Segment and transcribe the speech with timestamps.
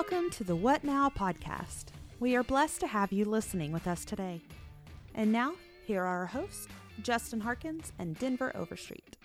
[0.00, 1.88] Welcome to the What Now podcast.
[2.20, 4.40] We are blessed to have you listening with us today.
[5.14, 5.52] And now,
[5.86, 6.68] here are our hosts,
[7.02, 9.18] Justin Harkins and Denver Overstreet.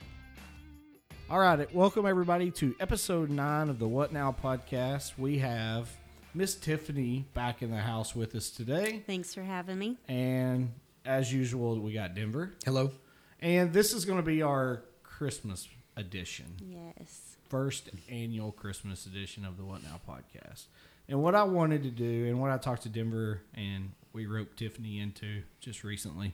[1.29, 5.17] All right, welcome everybody to episode nine of the What Now podcast.
[5.17, 5.89] We have
[6.33, 9.97] Miss Tiffany back in the house with us today, Thanks for having me.
[10.09, 10.73] and
[11.05, 12.91] as usual, we got Denver, Hello.
[13.39, 17.24] and this is going to be our Christmas edition, Yes.
[17.49, 20.65] First annual Christmas edition of the What Now podcast.
[21.07, 24.57] And what I wanted to do, and what I talked to Denver and we roped
[24.57, 26.33] Tiffany into just recently,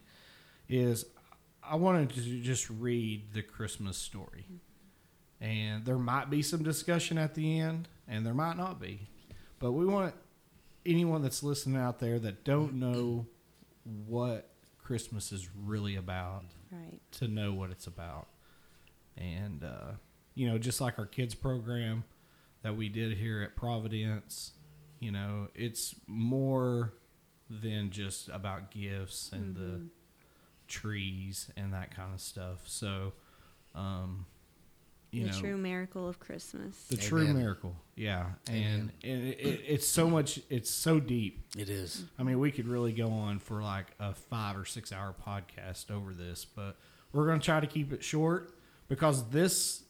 [0.70, 1.06] is
[1.64, 4.46] I wanted to just read the Christmas story.
[5.40, 9.08] And there might be some discussion at the end, and there might not be.
[9.60, 10.14] But we want
[10.86, 13.26] anyone that's listening out there that don't know
[14.08, 17.00] what Christmas is really about Right.
[17.14, 18.28] to know what it's about.
[19.18, 19.94] And, uh,
[20.36, 22.04] you know, just like our kids program
[22.64, 24.52] that we did here at Providence,
[25.00, 26.94] you know, it's more
[27.50, 29.82] than just about gifts and the
[30.68, 32.60] trees and that kind of stuff.
[32.66, 33.14] So,
[33.76, 34.26] um,
[35.12, 36.86] you the know, true miracle of Christmas.
[36.88, 37.76] the true miracle.
[37.96, 38.28] Yeah.
[38.48, 41.44] And, and it, it, it's so much, it's so deep.
[41.58, 42.06] It is.
[42.18, 45.92] I mean, we could really go on for like a five or six hour podcast
[45.92, 46.78] over this, but
[47.12, 48.56] we're going to try to keep it short
[48.88, 49.84] because this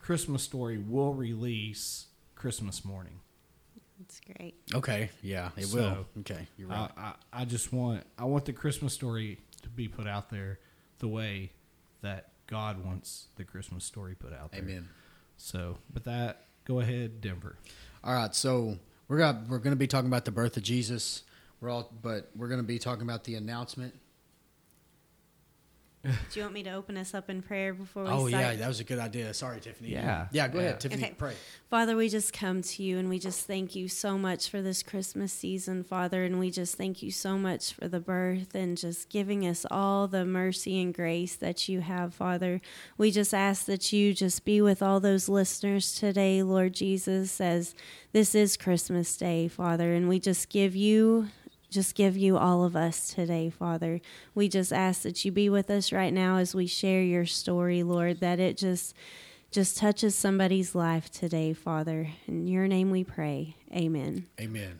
[0.00, 3.20] Christmas story will release Christmas morning.
[4.00, 4.54] It's great.
[4.74, 5.10] Okay.
[5.22, 6.06] Yeah, it So, will.
[6.20, 6.48] Okay.
[6.56, 6.90] You're right.
[6.96, 10.58] I, I, I just want I want the Christmas story to be put out there
[10.98, 11.52] the way
[12.02, 14.62] that God wants the Christmas story put out there.
[14.62, 14.88] Amen.
[15.36, 17.56] So, with that, go ahead, Denver.
[18.02, 18.34] All right.
[18.34, 21.22] So we're got we're going to be talking about the birth of Jesus.
[21.60, 23.94] We're all, but we're going to be talking about the announcement.
[26.02, 28.42] Do you want me to open us up in prayer before we Oh start?
[28.42, 29.34] yeah, that was a good idea.
[29.34, 29.90] Sorry, Tiffany.
[29.90, 30.28] Yeah.
[30.32, 30.48] Yeah.
[30.48, 30.64] Go Yeah.
[30.64, 31.02] ahead, Tiffany.
[31.04, 31.14] Okay.
[31.18, 31.34] Pray.
[31.68, 34.82] Father, we just come to you and we just thank you so much for this
[34.82, 36.24] Christmas season, Father.
[36.24, 40.08] And we just thank you so much for the birth and just giving us all
[40.08, 42.62] the mercy and grace that you have, Father.
[42.96, 47.74] We just ask that you just be with all those listeners today, Lord Jesus, as
[48.12, 49.92] this is Christmas Day, Father.
[49.92, 51.28] And we just give you
[51.70, 54.00] just give you all of us today, Father.
[54.34, 57.82] We just ask that you be with us right now as we share your story,
[57.82, 58.94] Lord, that it just
[59.50, 62.08] just touches somebody's life today, Father.
[62.28, 63.56] In your name we pray.
[63.74, 64.26] Amen.
[64.40, 64.78] Amen.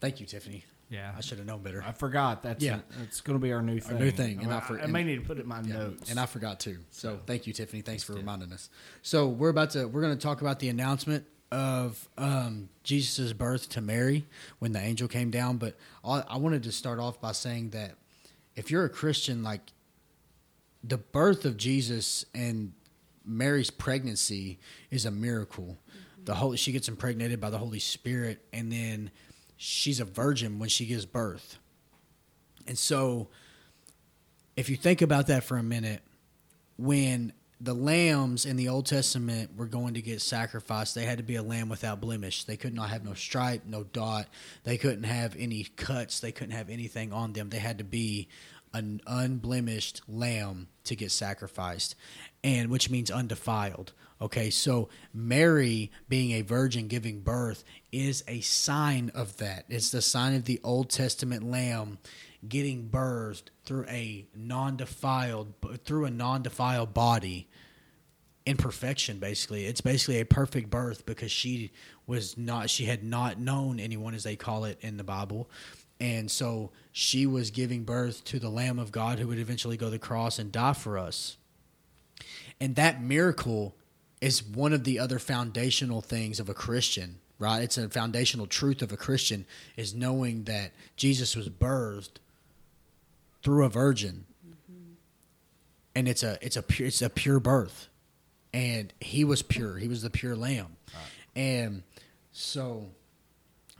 [0.00, 0.64] Thank you, Tiffany.
[0.88, 1.12] Yeah.
[1.14, 1.84] I should have known better.
[1.86, 2.42] I forgot.
[2.42, 2.78] That's Yeah.
[3.02, 3.96] it's going to be our new thing.
[3.96, 5.60] Our new thing, and I, I for- I may need to put it in my
[5.60, 6.10] Yeah, notes.
[6.10, 6.78] And I forgot too.
[6.90, 7.82] So thank you, Tiffany.
[7.82, 8.70] Thanks for reminding us.
[9.02, 13.68] So we're about to we're going to talk about the announcement of um, Jesus' birth
[13.70, 14.26] to Mary
[14.58, 15.56] when the angel came down.
[15.56, 17.94] But I, I wanted to start off by saying that
[18.56, 19.60] if you're a Christian, like
[20.82, 22.72] the birth of Jesus and
[23.24, 24.58] Mary's pregnancy
[24.90, 25.78] is a miracle.
[26.24, 29.10] The whole she gets impregnated by the Holy Spirit, and then
[29.56, 31.58] she's a virgin when she gives birth.
[32.66, 33.28] And so,
[34.56, 36.02] if you think about that for a minute,
[36.76, 41.24] when the lambs in the Old Testament were going to get sacrificed, they had to
[41.24, 42.44] be a lamb without blemish.
[42.44, 44.28] They could not have no stripe, no dot.
[44.64, 46.20] They couldn't have any cuts.
[46.20, 47.50] They couldn't have anything on them.
[47.50, 48.28] They had to be
[48.72, 51.96] an unblemished lamb to get sacrificed,
[52.44, 53.92] and which means undefiled.
[54.20, 59.64] Okay, so Mary being a virgin giving birth is a sign of that.
[59.68, 61.98] It's the sign of the Old Testament lamb
[62.46, 65.54] getting birthed through a non-defiled
[65.84, 67.47] through a non-defiled body
[68.48, 69.66] in perfection basically.
[69.66, 71.70] It's basically a perfect birth because she
[72.06, 75.50] was not she had not known anyone as they call it in the bible.
[76.00, 79.86] And so she was giving birth to the lamb of god who would eventually go
[79.86, 81.36] to the cross and die for us.
[82.58, 83.74] And that miracle
[84.22, 87.62] is one of the other foundational things of a christian right?
[87.62, 89.44] It's a foundational truth of a christian
[89.76, 92.16] is knowing that jesus was birthed
[93.42, 94.24] through a virgin.
[95.94, 97.88] And it's a it's a pure it's a pure birth
[98.58, 99.76] and he was pure.
[99.76, 100.76] He was the pure lamb.
[101.36, 101.84] And
[102.32, 102.86] so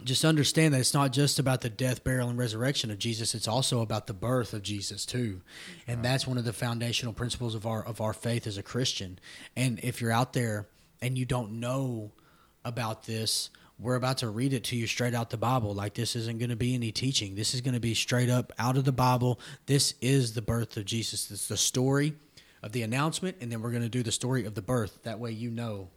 [0.04, 3.34] just understand that it's not just about the death burial and resurrection of jesus.
[3.34, 5.40] It's also about the birth of jesus too.
[5.88, 9.19] And that's one of the foundational principles of our of our faith as a christian.
[9.56, 10.69] And if you're out there
[11.02, 12.12] and you don't know
[12.64, 13.50] about this
[13.81, 15.72] we're about to read it to you straight out the bible.
[15.72, 17.36] Like this isn't going to be any teaching.
[17.36, 19.38] This is going to be straight up out of the bible.
[19.66, 21.31] This is the birth of jesus.
[21.31, 22.14] It's the story
[22.62, 25.19] of the announcement and then we're going to do the story of the birth that
[25.19, 25.88] way you know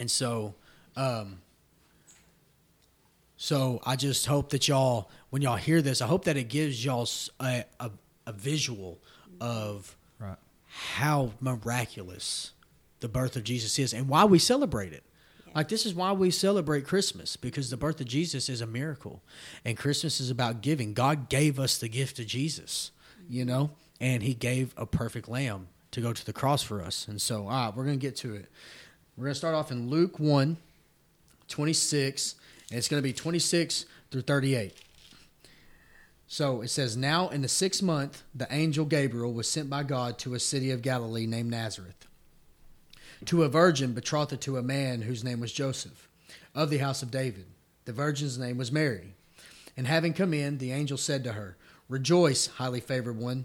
[0.00, 0.54] and so
[0.96, 1.38] um
[3.36, 6.84] so i just hope that y'all when y'all hear this i hope that it gives
[6.84, 7.08] y'all
[7.40, 8.98] a visual
[9.40, 10.36] of right.
[10.66, 12.52] how miraculous
[13.00, 15.02] the birth of jesus is and why we celebrate it
[15.46, 15.52] Yeah.
[15.56, 19.22] Like this is why we celebrate Christmas because the birth of Jesus is a miracle,
[19.64, 20.94] and Christmas is about giving.
[20.94, 22.90] God gave us the gift of Jesus,
[23.28, 23.70] you know,
[24.00, 27.06] and He gave a perfect lamb to go to the cross for us.
[27.06, 28.50] And so, all right, we're gonna get to it.
[29.16, 30.56] We're gonna start off in Luke 1,
[31.48, 32.34] 26,
[32.70, 34.74] and it's gonna be 26 through 38.
[36.26, 40.18] So it says, Now in the sixth month, the angel Gabriel was sent by God
[40.18, 42.08] to a city of Galilee named Nazareth,
[43.26, 46.08] to a virgin betrothed to a man whose name was Joseph,
[46.54, 47.46] of the house of David.
[47.84, 49.14] The virgin's name was Mary.
[49.76, 51.56] And having come in, the angel said to her,
[51.88, 53.44] Rejoice, highly favored one,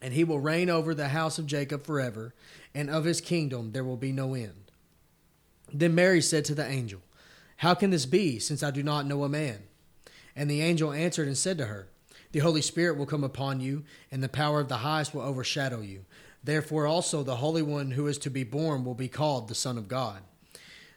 [0.00, 2.34] And he will reign over the house of Jacob forever,
[2.74, 4.70] and of his kingdom there will be no end.
[5.72, 7.00] Then Mary said to the angel,
[7.58, 9.62] How can this be, since I do not know a man?
[10.34, 11.88] And the angel answered and said to her,
[12.32, 15.80] The Holy Spirit will come upon you, and the power of the highest will overshadow
[15.80, 16.04] you.
[16.44, 19.76] Therefore also the Holy One who is to be born will be called the Son
[19.76, 20.22] of God.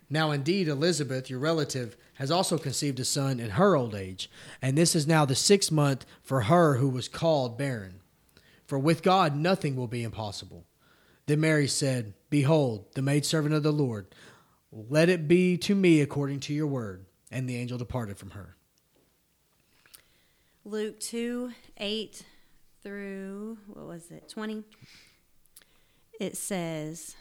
[0.09, 4.29] Now indeed Elizabeth, your relative, has also conceived a son in her old age,
[4.61, 7.98] and this is now the sixth month for her who was called barren.
[8.69, 10.63] For with God nothing will be impossible.
[11.25, 14.13] Then Mary said, Behold, the maidservant of the Lord,
[14.71, 17.07] let it be to me according to your word.
[17.31, 18.57] And the angel departed from her.
[20.63, 22.21] Luke 2 8
[22.83, 24.63] through, what was it, 20?
[26.19, 27.16] It says,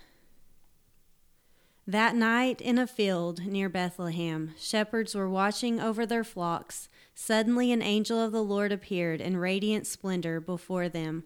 [1.86, 6.90] That night in a field near Bethlehem, shepherds were watching over their flocks.
[7.14, 11.24] Suddenly, an angel of the Lord appeared in radiant splendor before them,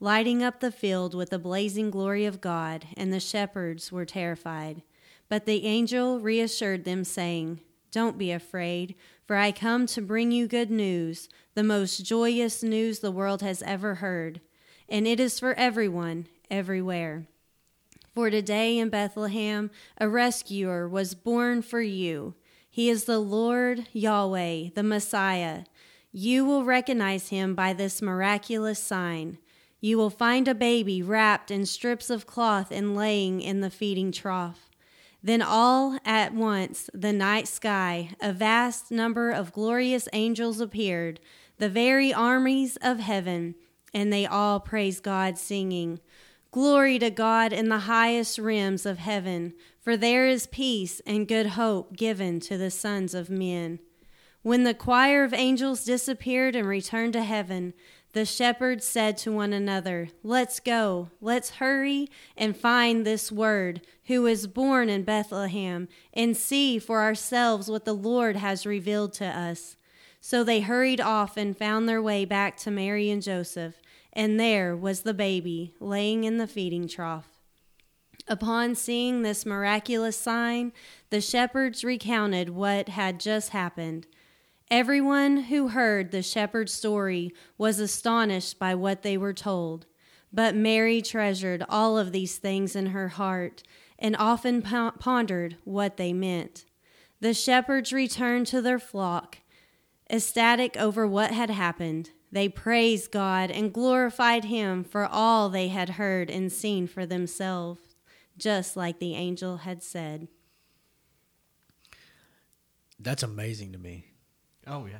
[0.00, 4.82] lighting up the field with the blazing glory of God, and the shepherds were terrified.
[5.28, 7.60] But the angel reassured them, saying,
[7.90, 8.94] Don't be afraid,
[9.26, 13.62] for I come to bring you good news, the most joyous news the world has
[13.62, 14.40] ever heard.
[14.88, 17.26] And it is for everyone, everywhere.
[18.14, 22.34] For today in Bethlehem, a rescuer was born for you.
[22.70, 25.64] He is the Lord Yahweh, the Messiah.
[26.10, 29.38] You will recognize him by this miraculous sign.
[29.80, 34.10] You will find a baby wrapped in strips of cloth and laying in the feeding
[34.10, 34.68] trough.
[35.22, 41.20] Then all at once the night sky, a vast number of glorious angels appeared,
[41.58, 43.54] the very armies of heaven,
[43.92, 46.00] and they all praised God, singing,
[46.50, 51.48] Glory to God in the highest realms of heaven, for there is peace and good
[51.48, 53.80] hope given to the sons of men.
[54.42, 57.74] When the choir of angels disappeared and returned to heaven,
[58.18, 64.26] the shepherds said to one another, Let's go, let's hurry and find this word, who
[64.26, 69.76] is born in Bethlehem, and see for ourselves what the Lord has revealed to us.
[70.20, 73.80] So they hurried off and found their way back to Mary and Joseph,
[74.12, 77.28] and there was the baby laying in the feeding trough.
[78.26, 80.72] Upon seeing this miraculous sign,
[81.10, 84.08] the shepherds recounted what had just happened.
[84.70, 89.86] Everyone who heard the shepherd's story was astonished by what they were told.
[90.30, 93.62] But Mary treasured all of these things in her heart
[93.98, 96.66] and often pondered what they meant.
[97.20, 99.38] The shepherds returned to their flock,
[100.10, 102.10] ecstatic over what had happened.
[102.30, 107.96] They praised God and glorified Him for all they had heard and seen for themselves,
[108.36, 110.28] just like the angel had said.
[113.00, 114.07] That's amazing to me.
[114.68, 114.98] Oh yeah,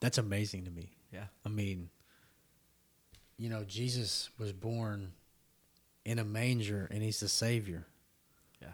[0.00, 0.92] That's amazing to me.
[1.12, 1.24] yeah.
[1.44, 1.88] I mean,
[3.38, 5.12] you know, Jesus was born
[6.04, 7.86] in a manger and he's the Savior.
[8.60, 8.72] Yeah,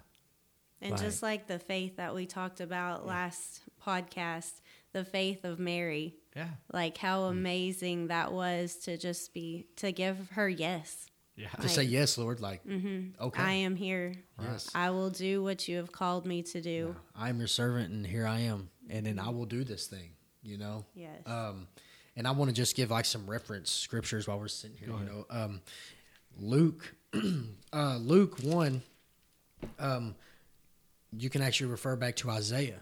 [0.81, 1.01] and Right.
[1.01, 4.61] just like the faith that we talked about last podcast,
[4.93, 6.51] the faith of Mary, Yeah.
[6.73, 11.07] like how amazing that was to just be, to give her yes.
[11.35, 11.49] Yeah.
[11.49, 13.21] To say, yes, Lord, like, mm-hmm.
[13.21, 13.43] okay.
[13.43, 14.15] I am here.
[14.39, 14.71] Yes.
[14.75, 16.95] I will do what you have called me to do.
[17.17, 18.69] I am your servant and here I am.
[18.91, 20.11] And then I will do this thing,
[20.43, 20.85] you know?
[20.95, 21.21] Yes.
[21.27, 21.67] Um,
[22.17, 24.89] and I want to just give like some reference scriptures while we're sitting here.
[24.89, 25.61] You know, um,
[26.39, 26.95] Luke,
[27.73, 28.83] uh, Luke one,
[29.79, 30.15] um,
[31.17, 32.81] you can actually refer back to Isaiah.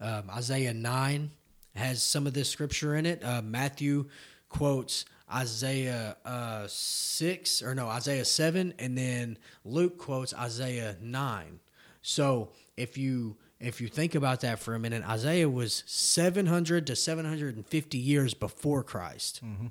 [0.00, 1.30] Um, Isaiah nine
[1.74, 3.22] has some of this scripture in it.
[3.22, 4.06] Uh, Matthew
[4.48, 11.60] quotes Isaiah uh, six or no Isaiah seven, and then Luke quotes Isaiah nine.
[12.02, 16.96] So if you if you think about that for a minute, Isaiah was 700 to
[16.96, 19.44] 750 years before Christ.
[19.44, 19.66] Mm-hmm.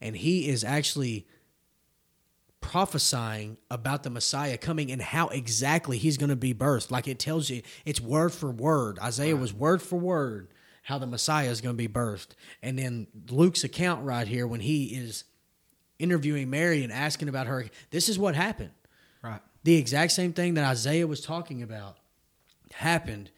[0.00, 1.26] And he is actually
[2.60, 6.90] prophesying about the Messiah coming and how exactly he's going to be birthed.
[6.90, 8.98] Like it tells you, it's word for word.
[8.98, 10.48] Isaiah was word for word
[10.82, 12.28] how the Messiah is going to be birthed.
[12.62, 15.24] And then Luke's account right here, when he is
[15.98, 18.70] interviewing Mary and asking about her, this is what happened.
[19.22, 19.40] Right.
[19.64, 21.98] The exact same thing that Isaiah was talking about
[22.78, 23.30] happened.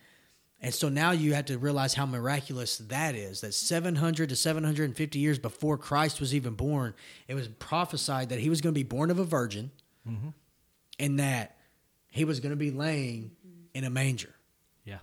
[0.60, 3.40] And so now you have to realize how miraculous that is.
[3.40, 6.92] That 700 to 750 years before Christ was even born,
[7.26, 9.70] it was prophesied that he was going to be born of a virgin
[10.06, 10.28] mm-hmm.
[10.98, 11.56] and that
[12.10, 13.30] he was going to be laying
[13.72, 14.34] in a manger.
[14.84, 14.98] Yeah.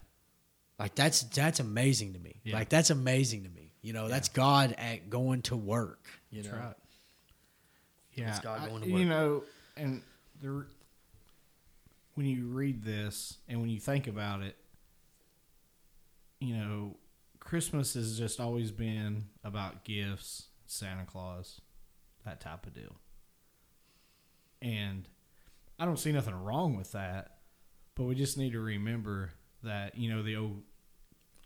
[0.78, 2.40] Like that's that's amazing to me.
[2.44, 2.58] Yeah.
[2.58, 3.74] Like that's amazing to me.
[3.82, 6.06] You know, that's God at going to work.
[6.30, 6.76] You That's know, right.
[8.14, 9.44] Yeah, It's God I- going to you know,
[9.76, 10.02] and
[10.42, 10.66] the
[12.18, 14.56] when you read this and when you think about it,
[16.40, 16.98] you know,
[17.40, 21.62] Christmas has just always been about gifts, Santa Claus,
[22.26, 22.96] that type of deal.
[24.64, 25.08] And
[25.78, 27.38] I don't see nothing wrong with that,
[27.94, 30.64] but we just need to remember that, you know, the old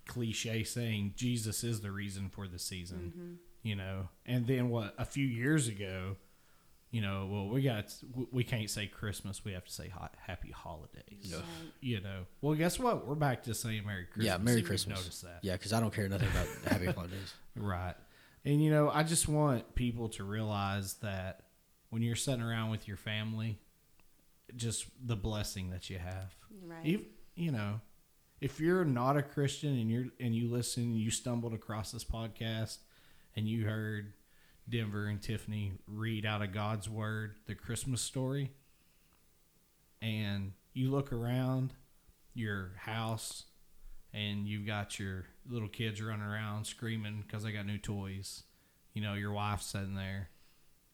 [0.08, 3.34] cliche saying, Jesus is the reason for the season, mm-hmm.
[3.62, 4.08] you know.
[4.26, 6.16] And then what, a few years ago,
[6.92, 7.94] you know, well, we got,
[8.32, 11.34] we can't say Christmas, we have to say ho- happy holidays,
[11.80, 12.26] you know.
[12.42, 13.08] Well, guess what?
[13.08, 14.26] We're back to saying Merry Christmas.
[14.26, 15.00] yeah, Merry Christmas.
[15.00, 15.40] Noticed that.
[15.42, 17.34] Yeah, because I don't care nothing about Happy Holidays.
[17.56, 17.96] Right.
[18.44, 21.44] And you know, I just want people to realize that
[21.92, 23.60] when you're sitting around with your family,
[24.56, 26.36] just the blessing that you have.
[26.66, 26.86] Right.
[26.86, 27.06] You,
[27.36, 27.80] you know,
[28.42, 32.04] if you're not a Christian and you're and you listen and you stumbled across this
[32.04, 32.80] podcast
[33.36, 34.14] and you heard
[34.72, 38.52] Denver and Tiffany read out of God's word the Christmas story
[40.02, 41.74] and you look around
[42.34, 43.44] your house
[44.14, 48.44] and you've got your little kids running around screaming because they got new toys.
[48.94, 50.30] You know, your wife's sitting there.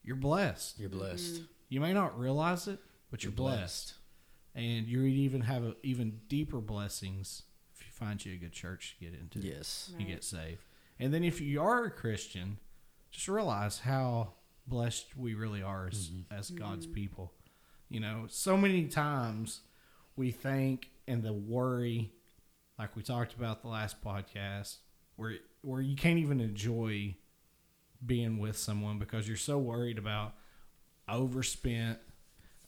[0.03, 0.79] You're blessed.
[0.79, 1.35] You're blessed.
[1.35, 1.43] Mm-hmm.
[1.69, 2.79] You may not realize it,
[3.09, 3.93] but you're, You're blessed.
[4.55, 7.43] And you even have a, even deeper blessings
[7.75, 9.39] if you find you a good church to get into.
[9.39, 9.91] Yes.
[9.97, 10.63] You get saved.
[10.99, 12.57] And then if you are a Christian,
[13.11, 14.33] just realize how
[14.67, 16.33] blessed we really are as, mm-hmm.
[16.33, 16.63] as mm-hmm.
[16.63, 17.33] God's people.
[17.89, 19.61] You know, so many times
[20.15, 22.11] we think and the worry,
[22.77, 24.77] like we talked about the last podcast,
[25.15, 27.15] where where you can't even enjoy
[28.05, 30.33] being with someone because you're so worried about
[31.09, 31.99] overspent.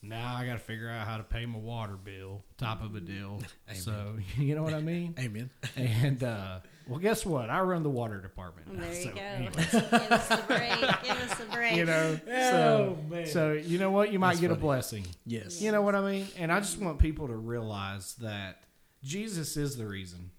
[0.01, 3.01] Now I got to figure out how to pay my water bill, type of a
[3.01, 3.41] deal.
[3.41, 3.46] Mm-hmm.
[3.75, 5.15] So you know what I mean.
[5.19, 5.50] Amen.
[5.75, 7.50] And uh, well, guess what?
[7.50, 8.74] I run the water department.
[8.74, 9.22] now, There you so go.
[9.22, 10.79] anyway, Give us a break.
[11.03, 11.75] Give us a break.
[11.77, 13.25] you know, Oh, so man.
[13.27, 14.12] so you know what?
[14.12, 15.05] You might That's get a blessing.
[15.25, 15.62] Yes.
[15.62, 16.27] You know what I mean?
[16.38, 18.63] And I just want people to realize that
[19.03, 20.31] Jesus is the reason.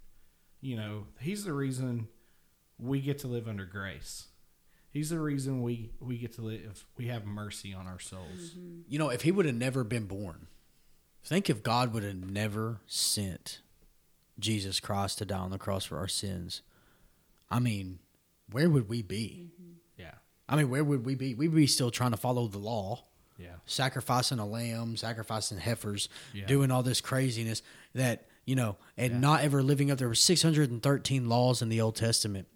[0.60, 2.08] You know, He's the reason
[2.78, 4.26] we get to live under grace.
[4.92, 6.84] He's the reason we we get to live.
[6.96, 8.50] We have mercy on our souls.
[8.58, 8.80] Mm-hmm.
[8.88, 10.48] You know, if he would have never been born,
[11.24, 13.60] think if God would have never sent
[14.40, 16.62] Jesus Christ to die on the cross for our sins.
[17.50, 17.98] I mean,
[18.50, 19.50] where would we be?
[19.60, 19.72] Mm-hmm.
[19.98, 20.14] Yeah,
[20.48, 21.34] I mean, where would we be?
[21.34, 23.04] We'd be still trying to follow the law,
[23.38, 26.46] yeah, sacrificing a lamb, sacrificing heifers, Yeah.
[26.46, 27.62] doing all this craziness
[27.94, 29.18] that, you know, and Yeah.
[29.20, 29.98] not ever living up.
[29.98, 32.48] There were 613 laws in the Old Testament.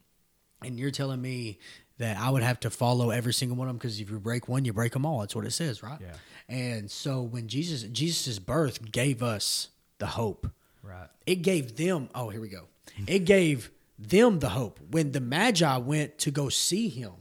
[0.63, 1.59] And you're telling me
[1.99, 4.49] that I would have to follow every single one of them because if you break
[4.49, 5.21] one, you break them all.
[5.21, 6.01] That's what it says, right?
[6.01, 6.15] Yeah.
[6.49, 10.51] And so when Jesus Jesus' birth gave us the hope.
[10.85, 11.09] Right.
[11.27, 12.69] It gave them oh, here we go.
[13.07, 14.81] It gave them the hope.
[14.91, 17.13] When the Magi went to go see him,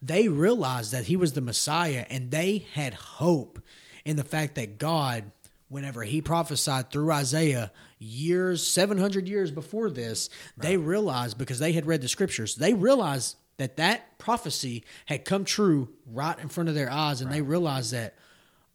[0.00, 3.60] they realized that he was the Messiah and they had hope
[4.04, 5.30] in the fact that God,
[5.68, 11.86] whenever he prophesied through Isaiah years, 700 years before this, they realized because they had
[11.86, 16.74] read the scriptures, they realized that that prophecy had come true right in front of
[16.74, 18.14] their eyes and they realized that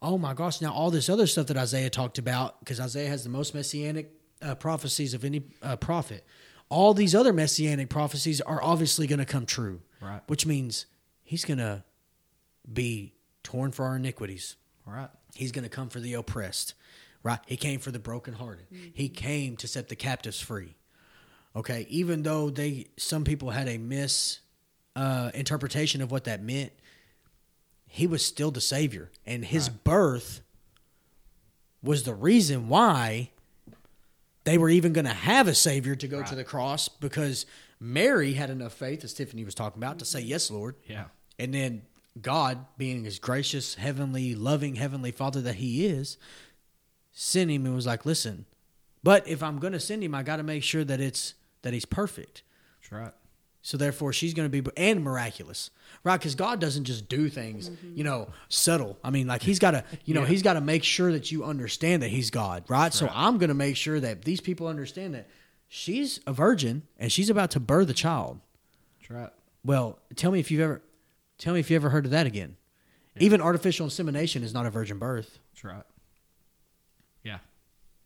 [0.00, 3.24] oh my gosh, now all this other stuff that Isaiah talked about, because Isaiah has
[3.24, 6.24] the most messianic uh, prophecies of any uh, prophet,
[6.68, 9.80] all these other messianic prophecies are obviously going to come true.
[10.00, 10.20] Right.
[10.26, 10.86] Which means
[11.22, 11.84] he's going to
[12.70, 14.56] be torn for our iniquities.
[14.86, 15.08] Right.
[15.34, 16.74] He's going to come for the oppressed,
[17.22, 17.40] right?
[17.46, 18.66] He came for the brokenhearted.
[18.92, 20.74] He came to set the captives free.
[21.56, 24.40] Okay, even though they some people had a mis
[24.94, 26.72] uh, interpretation of what that meant,
[27.86, 30.42] he was still the savior, and his birth
[31.82, 33.30] was the reason why
[34.48, 37.44] they were even going to have a savior to go to the cross because
[37.78, 40.76] Mary had enough faith, as Tiffany was talking about, to say yes, Lord.
[40.86, 41.04] Yeah.
[41.38, 41.82] And then
[42.20, 46.16] God, being his gracious, heavenly, loving, heavenly Father that he is,
[47.12, 48.46] sent him and was like, listen,
[49.02, 51.72] But if I'm going to send him, I got to make sure that it's that
[51.72, 52.42] he's perfect.
[52.80, 53.12] That's right.
[53.68, 55.68] So therefore, she's going to be and miraculous,
[56.02, 56.16] right?
[56.16, 58.98] Because God doesn't just do things, you know, subtle.
[59.04, 60.28] I mean, like He's got to, you know, Yeah.
[60.28, 62.94] He's got to make sure that you understand that He's God, right?
[62.94, 63.10] So.
[63.12, 65.28] I'm going to make sure that these people understand that
[65.68, 68.40] she's a virgin and she's about to birth a child.
[69.00, 69.30] That's right.
[69.62, 70.80] Well, tell me if you've ever,
[71.36, 72.56] tell me if you ever heard of that again.
[73.18, 75.84] Even artificial insemination is not a virgin birth, That's right.
[77.22, 77.40] Yeah.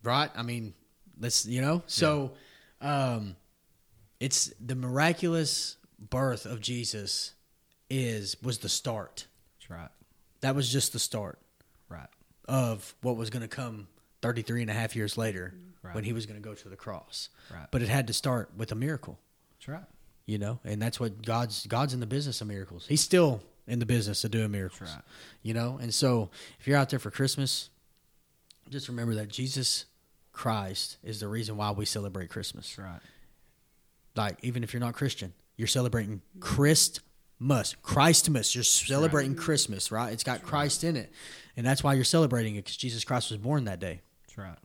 [0.03, 0.29] right?
[0.35, 0.73] I mean,
[1.17, 1.83] let's you know.
[1.87, 2.33] So,
[2.81, 3.37] um,
[4.23, 7.33] it's the miraculous birth of Jesus
[7.89, 9.27] is was the start.
[9.59, 9.89] That's right.
[10.41, 11.39] That was just the start
[11.89, 12.07] Right.
[12.47, 13.87] of what was going to come
[14.21, 15.53] 33 and a half years later
[15.83, 15.93] Right.
[15.95, 17.27] when he was going to go to the cross.
[17.51, 17.67] Right.
[17.69, 19.19] But it had to start with a miracle,
[19.57, 19.83] That's right.
[20.25, 22.85] you know, and that's what God's God's in the business of miracles.
[22.87, 25.01] He's still in the business of doing miracles, right.
[25.41, 25.77] you know.
[25.81, 26.29] And so,
[26.61, 27.69] if you're out there for Christmas,
[28.69, 29.85] just remember that Jesus
[30.31, 32.67] Christ is the reason why we celebrate Christmas.
[32.75, 33.01] That's right.
[34.15, 38.55] Like even if you're not Christian, you're celebrating Christmas, Christmas.
[38.55, 40.13] You're celebrating Christmas, right?
[40.13, 41.11] It's got Christ in it,
[41.57, 44.01] and that's why you're celebrating it because Jesus Christ was born that day.
[44.23, 44.57] That's right.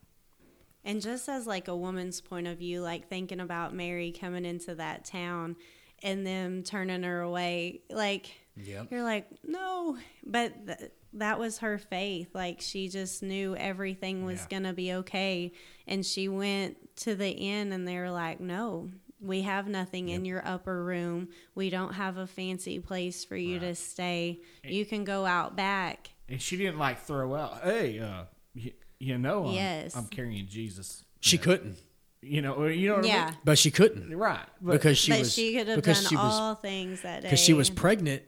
[0.83, 4.75] And just as like a woman's point of view, like thinking about Mary coming into
[4.75, 5.55] that town
[6.01, 8.87] and them turning her away, like Yep.
[8.91, 12.29] you're like, no, but th- that was her faith.
[12.33, 14.47] Like she just knew everything was Yeah.
[14.59, 15.51] gonna be okay,
[15.87, 18.89] and she went to the inn, and they were like, no.
[19.21, 21.29] We have nothing in your upper room.
[21.55, 23.77] We don't have a fancy place for you to Right.
[23.77, 24.39] stay.
[24.63, 26.09] You can go out back.
[26.29, 28.23] And she didn't like throw out, hey, uh,
[28.53, 29.95] you, you know, I'm, Yes.
[29.95, 31.03] I'm carrying Jesus.
[31.19, 31.43] She Yeah.
[31.43, 31.77] couldn't,
[32.21, 33.33] You know, you know what Yeah.
[33.45, 34.45] but she couldn't Right.
[34.61, 37.21] But, because she but was she could have because done she was all things that
[37.21, 37.27] day.
[37.27, 38.23] because she was pregnant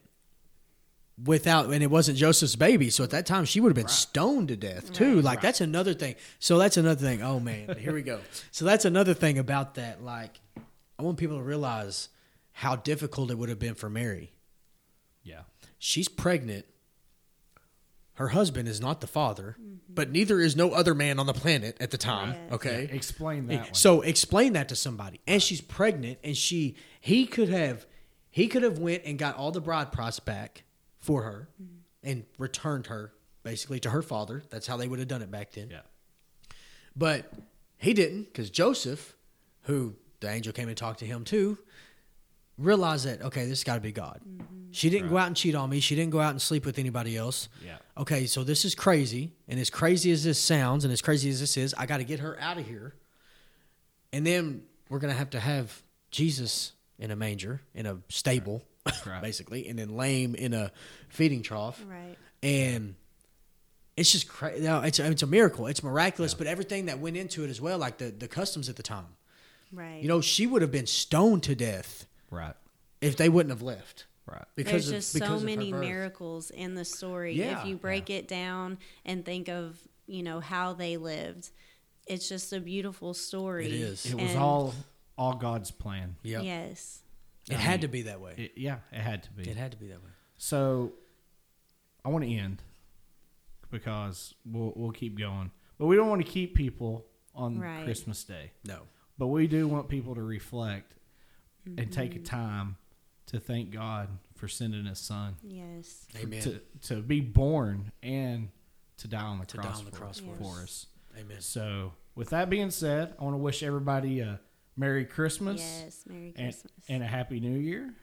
[1.23, 2.89] without and it wasn't Joseph's baby.
[2.89, 5.15] So at that time she would have been stoned to death too.
[5.15, 5.23] Right.
[5.25, 6.15] Like that's another thing.
[6.39, 7.21] So that's another thing.
[7.21, 8.21] Oh man, here we go.
[8.51, 10.01] So that's another thing about that.
[10.03, 10.39] Like
[11.01, 12.09] I want people to realize
[12.51, 14.33] how difficult it would have been for Mary.
[15.23, 15.41] yeah.
[15.79, 16.67] She's pregnant.
[18.13, 19.57] Her husband is not the father,
[19.89, 22.33] but neither is no other man on the planet at the time.
[22.33, 22.53] Yes.
[22.53, 22.89] Okay.
[22.91, 23.73] Explain that one.
[23.73, 25.21] So explain that to somebody.
[25.25, 27.87] And she's pregnant, and she he could have
[28.29, 30.65] he could have went and got all the bride price back
[30.99, 31.77] for her mm-hmm.
[32.07, 33.11] and returned her
[33.41, 34.43] basically to her father.
[34.51, 35.71] That's how they would have done it back then.
[35.71, 35.81] yeah.
[36.95, 37.33] But
[37.77, 39.15] he didn't because Joseph,
[39.63, 41.57] who the angel came and talked to him too,
[42.57, 44.21] realized that okay, this has got to be God.
[44.27, 44.71] Mm-hmm.
[44.71, 45.81] She didn't go out and cheat on me.
[45.81, 47.49] She didn't go out and sleep with anybody else.
[47.65, 47.75] Yeah.
[47.97, 51.41] Okay, so this is crazy, and as crazy as this sounds, and as crazy as
[51.41, 52.95] this is, I got to get her out of here.
[54.13, 58.63] And then we're gonna have to have Jesus in a manger, in a stable,
[59.05, 59.21] Right.
[59.21, 60.71] basically, and then lame in a
[61.09, 62.17] feeding trough right.
[62.41, 62.95] and
[63.95, 64.63] it's just crazy.
[64.63, 65.67] No, it's it's a miracle.
[65.67, 68.75] It's miraculous, but everything that went into it as well, like the the customs at
[68.77, 69.05] the time.
[69.71, 70.01] Right.
[70.01, 72.55] You know, she would have been stoned to death Right.
[73.01, 74.45] if they wouldn't have left Right.
[74.55, 77.33] because There's of, just because so of many miracles in the story.
[77.35, 81.49] Yeah, if you break it down and think of, you know, how they lived,
[82.07, 83.65] it's just a beautiful story.
[83.67, 84.05] It is.
[84.05, 84.73] It was And- all
[85.17, 86.15] all God's plan.
[86.23, 86.43] Yep.
[86.43, 87.01] Yes.
[87.49, 88.33] it had to be that way.
[88.37, 89.43] It, yeah, it had to be.
[89.49, 90.09] It had to be that way.
[90.37, 90.93] So
[92.05, 92.61] I want to end
[93.69, 97.05] because we'll we'll keep going, but we don't want to keep people
[97.35, 97.83] on Right.
[97.83, 98.51] Christmas Day.
[98.65, 98.81] No,
[99.21, 100.95] But we do want people to reflect
[101.63, 101.91] and Mm-hmm.
[101.91, 102.77] take a time
[103.27, 106.07] to thank God for sending His Son Yes.
[106.19, 106.41] amen.
[106.41, 108.49] to to be born and
[108.97, 110.63] to die on the To cross, on the for, cross for for us.
[110.63, 110.85] us.
[111.19, 111.39] amen.
[111.41, 114.39] So with that being said, I want to wish everybody a
[114.75, 116.03] Merry Christmas Yes.
[116.07, 116.73] Merry and, Christmas.
[116.89, 117.93] and a happy new year.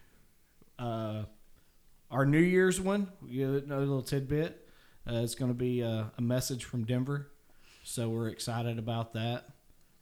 [0.79, 1.25] Uh,
[2.13, 4.69] our New Year's one, you know, another little tidbit.
[5.05, 7.27] Uh, it's going to be a, a message from Denver,
[7.83, 9.49] so we're excited about that.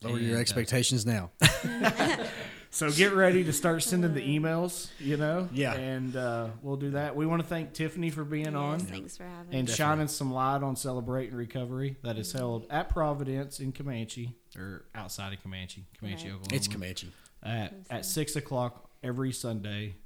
[0.09, 1.31] Lower And, your uh, expectations now.
[2.71, 5.49] so get ready to start sending the emails, you know.
[5.53, 5.75] Yeah.
[5.75, 7.17] and uh, we'll do that.
[7.17, 9.75] We want to thank Tiffany for being yes, on Thanks for having and me.
[9.75, 15.33] shining some light on celebrating recovery that is held at Providence in Comanche or outside
[15.33, 16.35] of Comanche, Comanche, Right.
[16.35, 16.57] Oklahoma.
[16.57, 17.13] It's Comanche.
[17.43, 19.97] at at six o'clock every Sunday.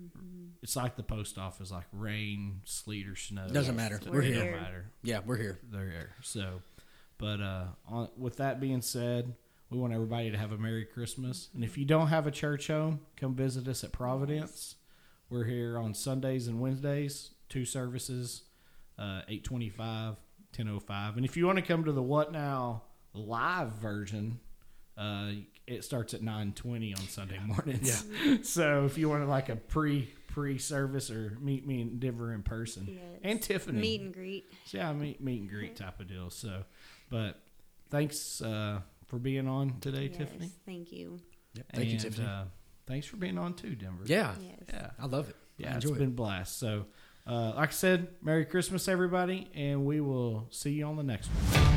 [0.00, 0.46] Mm-hmm.
[0.62, 3.48] It's like the post office, like rain, sleet, or snow.
[3.48, 4.00] Doesn't matter.
[4.06, 4.42] we're We're It here.
[4.42, 4.52] here.
[4.52, 4.90] don't matter.
[5.02, 5.58] Yeah, we're here.
[5.70, 6.10] They're here.
[6.22, 6.62] So,
[7.18, 9.34] but uh, on, with that being said,
[9.70, 11.50] we want everybody to have a Merry Christmas.
[11.54, 14.76] And if you don't have a church home, come visit us at Providence.
[15.28, 18.44] We're here on Sundays and Wednesdays, two services,
[18.98, 20.16] uh, 825,
[20.56, 21.16] 1005.
[21.16, 24.40] And if you want to come to the What Now live version,
[24.96, 25.32] uh,
[25.68, 28.04] it starts at 920 on Sunday mornings.
[28.24, 28.36] Yeah.
[28.42, 32.42] so if you want like a pre pre service or meet me in Denver in
[32.42, 32.86] person.
[32.88, 33.20] Yes.
[33.22, 33.80] And Tiffany.
[33.80, 34.52] Meet and greet.
[34.70, 36.30] Yeah, meet meet and greet type of deal.
[36.30, 36.64] So,
[37.10, 37.40] but
[37.90, 40.50] thanks uh, for being on today, Yes, Tiffany.
[40.66, 41.18] Thank you.
[41.54, 41.66] Yep.
[41.74, 42.26] Thank you, Tiffany.
[42.26, 42.44] Uh,
[42.86, 44.04] thanks for being on too, Denver.
[44.06, 44.58] yeah, Yes.
[44.72, 44.90] Yeah.
[45.00, 45.36] I love it.
[45.36, 46.06] I Yeah, it's been it.
[46.06, 46.58] a blast.
[46.58, 46.84] So,
[47.26, 51.28] uh, like I said, Merry Christmas, everybody, and we will see you on the next
[51.28, 51.68] one.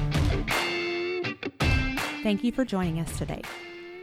[2.22, 3.42] Thank you for joining us today.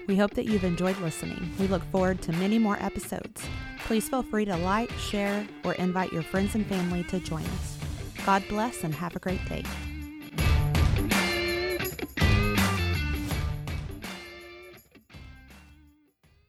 [0.08, 1.52] We hope that you've enjoyed listening.
[1.60, 3.42] We look forward to many more episodes.
[3.84, 7.78] Please feel free to like, share, or invite your friends and family to join us.
[8.24, 9.62] God bless and have a great day.